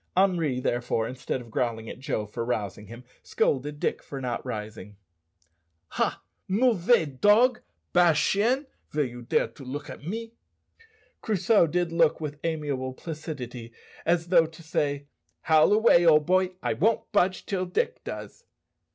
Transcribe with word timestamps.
Henri, 0.17 0.59
therefore, 0.59 1.07
instead 1.07 1.41
of 1.41 1.51
growling 1.51 1.87
at 1.87 1.99
Joe 1.99 2.25
for 2.25 2.43
rousing 2.43 2.87
him, 2.87 3.03
scolded 3.21 3.79
Dick 3.79 4.01
for 4.01 4.19
not 4.19 4.43
rising. 4.43 4.95
"Ha, 5.89 6.23
mauvais 6.47 7.05
dog! 7.05 7.61
bad 7.93 8.15
chien! 8.15 8.65
vill 8.89 9.05
you 9.05 9.21
dare 9.21 9.49
to 9.49 9.63
look 9.63 9.85
to 9.85 9.99
me?" 9.99 10.33
Crusoe 11.21 11.67
did 11.67 11.91
look 11.91 12.19
with 12.19 12.39
amiable 12.43 12.93
placidity, 12.93 13.73
as 14.03 14.29
though 14.29 14.47
to 14.47 14.63
say, 14.63 15.05
"Howl 15.41 15.71
away, 15.71 16.03
old 16.03 16.25
boy, 16.25 16.53
I 16.63 16.73
won't 16.73 17.11
budge 17.11 17.45
till 17.45 17.67
Dick 17.67 18.03
does." 18.03 18.43